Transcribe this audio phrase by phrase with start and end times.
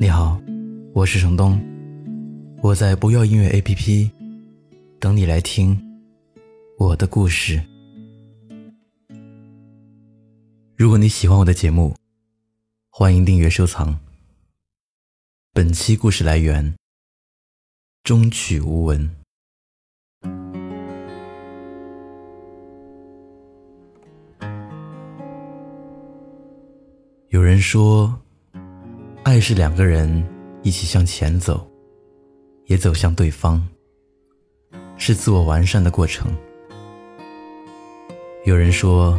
[0.00, 0.40] 你好，
[0.94, 1.60] 我是程东，
[2.62, 4.10] 我在不要音乐 APP
[4.98, 5.78] 等你来听
[6.78, 7.62] 我的故事。
[10.74, 11.94] 如果你喜欢我的节目，
[12.88, 13.98] 欢迎订阅收藏。
[15.52, 16.74] 本期故事来源：
[18.02, 19.16] 终曲无闻。
[27.28, 28.20] 有人说，
[29.32, 30.22] 爱是两个人
[30.62, 31.66] 一起向前走，
[32.66, 33.66] 也走向对方，
[34.98, 36.30] 是自我完善的过程。
[38.44, 39.18] 有人说，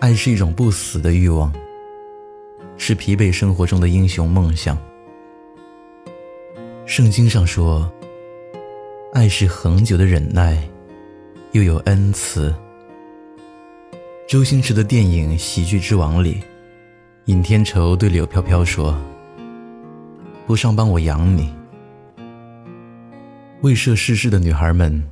[0.00, 1.52] 爱是一种不死的欲望。
[2.78, 4.78] 是疲惫生活中的英雄梦想。
[6.86, 7.92] 圣经上说，
[9.12, 10.66] 爱是恒久的忍耐，
[11.52, 12.54] 又有恩慈。
[14.26, 16.40] 周星驰的电影《喜剧之王》里，
[17.26, 18.98] 尹天仇对柳飘飘说
[20.46, 21.52] ：“不上班我养你。”
[23.62, 25.02] 未涉世事的女孩们，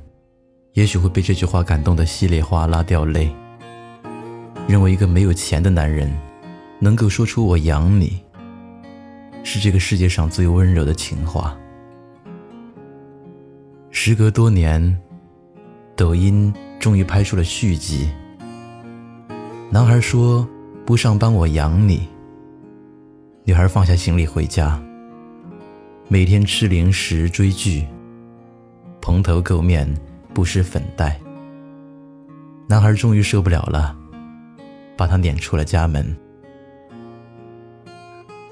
[0.73, 3.29] 也许会被这句话感动得稀里哗啦掉泪，
[4.67, 6.11] 认为一个没有钱的男人。
[6.77, 8.21] 能够说出“我养你”，
[9.43, 11.57] 是这个世界上最温柔的情话。
[13.91, 14.95] 时隔多年，
[15.95, 18.11] 抖音终于拍出了续集。
[19.71, 20.47] 男孩说
[20.85, 22.07] ：“不上班我养你。”
[23.45, 24.79] 女孩放下行李回家，
[26.07, 27.83] 每天吃零食追剧，
[29.01, 29.91] 蓬头垢面，
[30.35, 31.19] 不施粉黛。
[32.67, 33.97] 男孩终于受不了了，
[34.95, 36.15] 把他撵出了家门。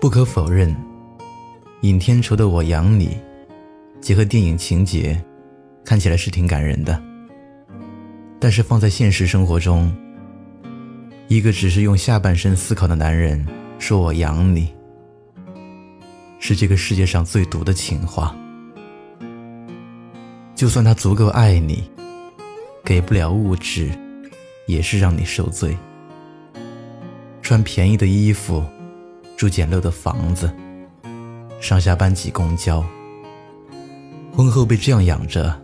[0.01, 0.75] 不可否认，
[1.81, 3.09] 尹天仇的《我养你》
[4.01, 5.23] 结合电影情节，
[5.85, 6.99] 看起来是挺感人的。
[8.39, 9.95] 但是放在现实生活中，
[11.27, 13.45] 一个只是用下半身思考的男人
[13.77, 14.73] 说我养你，
[16.45, 18.35] 是这个世界上最毒的情话。
[20.53, 21.89] 就算他足够爱你，
[22.83, 23.89] 给不了物质，
[24.67, 25.77] 也是让你受罪。
[27.41, 28.61] 穿便宜的衣服。
[29.37, 30.53] 住简陋的房子，
[31.59, 32.85] 上下班挤公交，
[34.31, 35.59] 婚后被这样养着，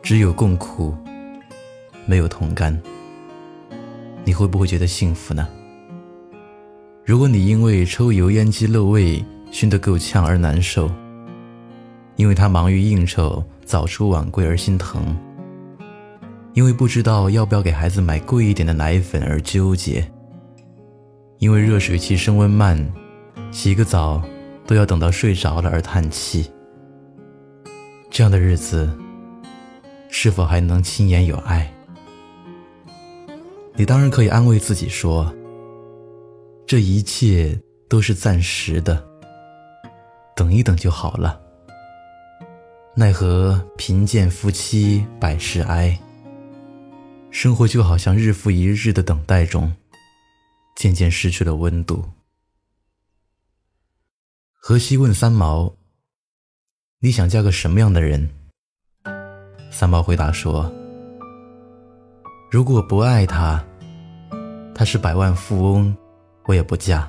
[0.00, 0.94] 只有共苦，
[2.06, 2.80] 没有同甘。
[4.24, 5.48] 你会不会觉得幸福呢？
[7.10, 10.88] 如果你因为抽油烟机漏味熏得够呛而难受，
[12.14, 15.18] 因为他忙于应酬早出晚归而心疼，
[16.52, 20.08] 因为不知道要不要给孩子买贵一点的奶粉而纠结。
[21.38, 22.78] 因为热水器升温慢，
[23.50, 24.22] 洗个澡
[24.64, 26.48] 都要等到睡着了而叹气。
[28.08, 28.88] 这样的日子，
[30.10, 31.74] 是否还能亲眼有爱？
[33.74, 35.34] 你当然可以安慰自己说，
[36.70, 39.04] 这一切都是暂时的，
[40.36, 41.42] 等一等就好了。
[42.94, 46.00] 奈何贫贱夫妻百事哀，
[47.32, 49.74] 生活就好像日复一日的等待中。
[50.76, 52.04] 渐渐失去了温度。
[54.54, 55.74] 荷西问三毛
[57.02, 58.30] ：“你想嫁个什么样的人？”
[59.72, 60.72] 三毛回答说
[62.48, 63.60] ：“如果不爱他，
[64.72, 65.96] 他是百万富翁，
[66.46, 67.06] 我也不嫁；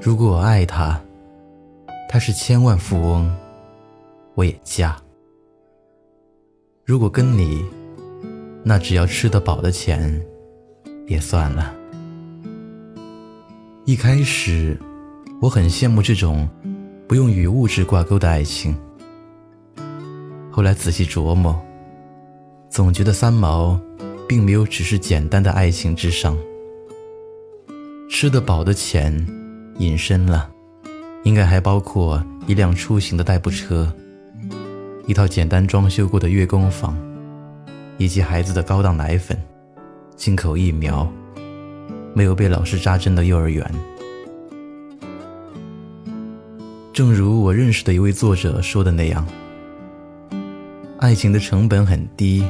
[0.00, 1.00] 如果我爱他，
[2.08, 3.34] 他是千万富翁，
[4.34, 4.96] 我也嫁。
[6.84, 7.64] 如果跟你，
[8.62, 10.24] 那只要吃得饱的钱，
[11.06, 11.74] 也算了。”
[13.84, 14.78] 一开始，
[15.40, 16.48] 我很羡慕这种
[17.08, 18.74] 不用与物质挂钩的爱情。
[20.50, 21.60] 后来仔细琢磨，
[22.70, 23.78] 总觉得三毛
[24.28, 26.38] 并没有只是简单的爱情至上。
[28.08, 29.26] 吃得饱的钱
[29.78, 30.48] 隐身了，
[31.24, 33.92] 应该还包括一辆出行的代步车，
[35.06, 36.96] 一套简单装修过的月供房，
[37.98, 39.36] 以及孩子的高档奶粉、
[40.16, 41.10] 进口疫苗。
[42.16, 43.68] 没有被老师扎针的幼儿园。
[46.92, 49.26] 正如我认识的一位作者说的那样，
[51.00, 52.44] 爱情的成本很低，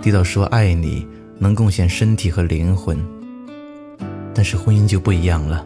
[0.00, 1.04] 低到说爱你
[1.40, 2.96] 能贡献身体和灵魂。
[4.36, 5.64] 但是婚姻就不一样了，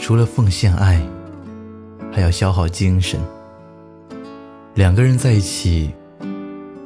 [0.00, 1.02] 除了奉献爱，
[2.12, 3.18] 还要消耗精神。
[4.74, 5.92] 两个人在一起，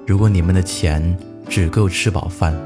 [0.06, 1.14] 如果你们的钱
[1.46, 2.58] 只够吃饱饭，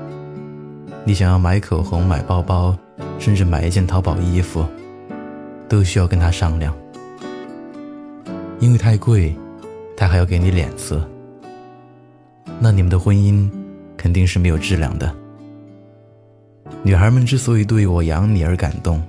[1.05, 2.79] 你想要买口红、买包包，
[3.19, 4.65] 甚至买一件淘宝衣服，
[5.69, 6.73] 都需要跟他商量，
[8.61, 9.35] 因为太贵，
[9.97, 11.05] 他还要给你脸色。
[12.61, 13.51] 那你们的婚姻
[13.97, 15.13] 肯定是没有质量的。
[16.85, 19.03] 女孩们之所以对我养你而感动，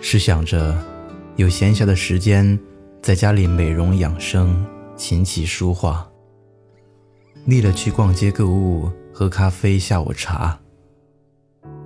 [0.00, 0.76] 是想着
[1.36, 2.58] 有闲暇的时间，
[3.00, 4.66] 在家里美容养生、
[4.96, 6.08] 琴棋书画，
[7.44, 10.58] 腻了去逛街购物、喝咖啡、下午茶。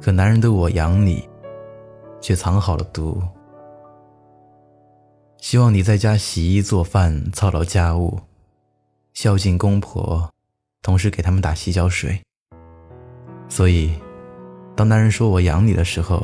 [0.00, 1.28] 可男人的我养你，
[2.20, 3.20] 却藏好了毒，
[5.38, 8.18] 希望你在家洗衣做饭、操劳家务，
[9.12, 10.30] 孝敬公婆，
[10.82, 12.18] 同时给他们打洗脚水。
[13.48, 13.92] 所以。
[14.76, 16.22] 当男人说我养你的时候，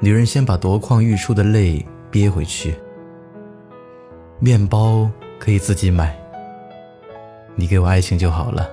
[0.00, 2.74] 女人先把夺眶欲出的泪憋回去。
[4.38, 6.16] 面包可以自己买，
[7.54, 8.66] 你给我爱情就好了。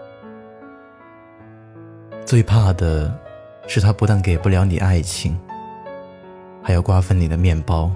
[2.26, 3.14] 最怕的
[3.68, 5.38] 是他不但给不了你爱情，
[6.64, 7.92] 还要瓜分你的面包。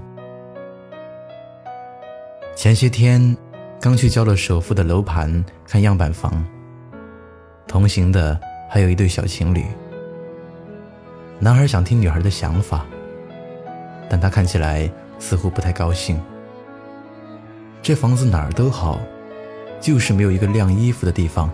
[2.57, 3.35] 前些天
[3.79, 6.43] 刚去交了首付的楼盘看样板房，
[7.67, 8.37] 同行的
[8.69, 9.63] 还有一对小情侣。
[11.39, 12.83] 男孩想听女孩的想法，
[14.09, 14.89] 但他看起来
[15.19, 16.19] 似乎不太高兴。
[17.81, 18.99] 这房子哪儿都好，
[19.79, 21.49] 就是没有一个晾衣服的地方。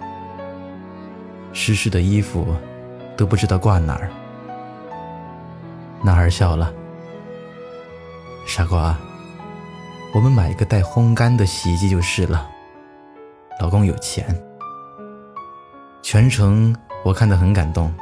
[1.52, 2.48] 湿湿的衣服
[3.18, 4.10] 都不知道挂哪儿。
[6.02, 6.74] 男孩笑了
[8.48, 8.98] ：“傻瓜，
[10.16, 12.50] 我们买一个带烘干的洗衣机就是了。
[13.60, 14.26] 老公有钱。”
[16.02, 17.94] 全程我看得很感动。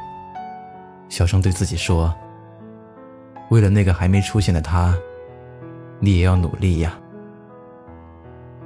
[1.11, 2.15] 小声对自己说
[3.51, 4.97] ：“为了那个还没出现的他，
[5.99, 6.97] 你也要努力呀。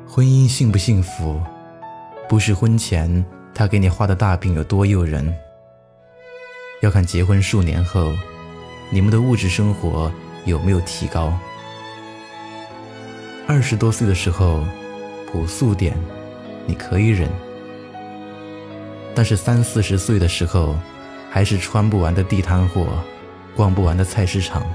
[0.07, 1.41] 婚姻幸不幸福，
[2.29, 5.35] 不是婚前他给你画的大饼有多诱人，
[6.83, 8.13] 要看结婚数年后，
[8.91, 10.11] 你们的物质生活
[10.45, 11.33] 有没有提高。
[13.47, 14.63] 二十多岁的时候，
[15.31, 15.97] 朴素点，
[16.67, 17.27] 你可以忍；
[19.15, 20.75] 但是三四十岁的时候，
[21.35, 22.87] 还是穿不完的地摊货，
[23.57, 24.65] 逛不完的菜市场，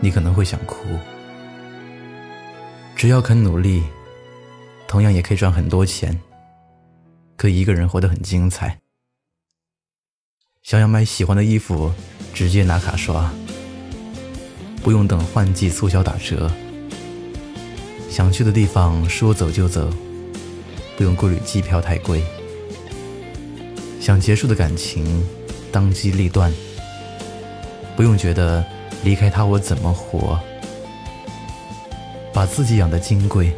[0.00, 0.86] 你可能会想哭。
[2.96, 3.82] 只要肯努力，
[4.88, 6.18] 同样也可以赚很多钱，
[7.36, 8.78] 可以一个人活得很精彩。
[10.62, 11.92] 想要买喜欢的衣服，
[12.32, 13.30] 直接拿卡刷，
[14.82, 16.50] 不用等换季促销打折。
[18.08, 19.92] 想去的地方说走就走，
[20.96, 22.24] 不用顾虑机票太贵。
[24.04, 25.26] 想结束的感情，
[25.72, 26.52] 当机立断，
[27.96, 28.62] 不用觉得
[29.02, 30.38] 离开他我怎么活。
[32.30, 33.50] 把自己养的金贵，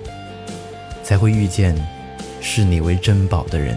[1.02, 1.74] 才会遇见
[2.40, 3.76] 视你为珍宝的人。